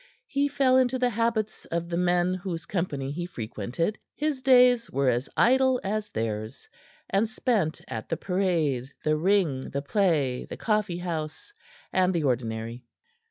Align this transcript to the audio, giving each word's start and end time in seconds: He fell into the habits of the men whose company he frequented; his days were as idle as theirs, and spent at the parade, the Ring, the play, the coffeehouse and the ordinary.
He 0.25 0.47
fell 0.47 0.77
into 0.77 0.97
the 0.97 1.11
habits 1.11 1.65
of 1.65 1.87
the 1.89 1.95
men 1.95 2.33
whose 2.33 2.65
company 2.65 3.11
he 3.11 3.27
frequented; 3.27 3.99
his 4.15 4.41
days 4.41 4.89
were 4.89 5.09
as 5.09 5.29
idle 5.37 5.79
as 5.83 6.09
theirs, 6.09 6.67
and 7.11 7.29
spent 7.29 7.81
at 7.87 8.09
the 8.09 8.17
parade, 8.17 8.91
the 9.03 9.15
Ring, 9.15 9.69
the 9.69 9.83
play, 9.83 10.45
the 10.45 10.57
coffeehouse 10.57 11.53
and 11.93 12.15
the 12.15 12.23
ordinary. 12.23 12.83